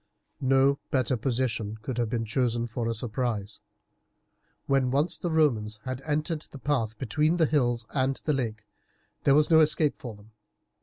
No 0.41 0.79
better 0.89 1.15
position 1.15 1.77
could 1.83 1.99
have 1.99 2.09
been 2.09 2.25
chosen 2.25 2.65
for 2.65 2.87
a 2.87 2.93
surprise. 2.95 3.61
When 4.65 4.89
once 4.89 5.19
the 5.19 5.29
Romans 5.29 5.79
had 5.83 6.01
entered 6.01 6.47
the 6.49 6.57
path 6.57 6.97
between 6.97 7.37
the 7.37 7.45
hills 7.45 7.85
and 7.93 8.15
the 8.25 8.33
lake 8.33 8.65
there 9.25 9.35
was 9.35 9.51
no 9.51 9.59
escape 9.59 9.95
for 9.95 10.15
them. 10.15 10.31